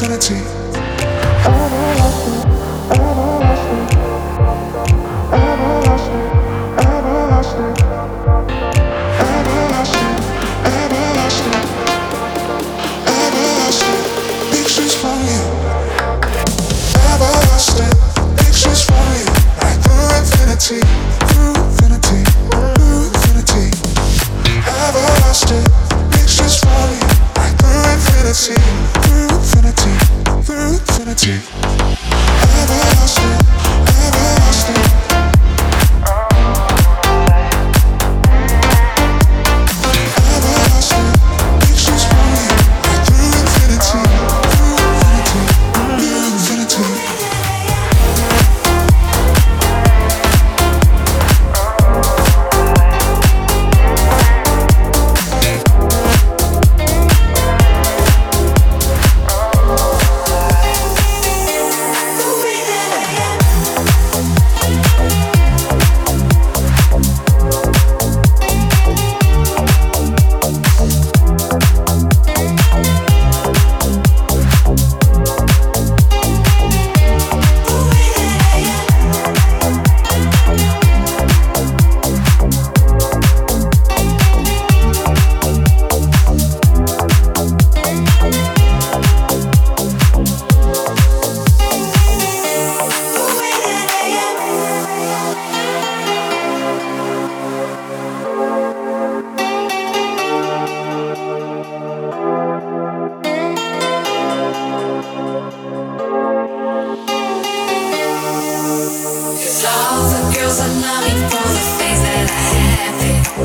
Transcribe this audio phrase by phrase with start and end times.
[0.00, 0.57] infinity.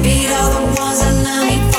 [0.01, 1.72] Beat all the ones that love me.